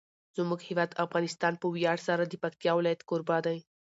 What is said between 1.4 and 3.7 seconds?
په ویاړ سره د پکتیکا ولایت کوربه دی.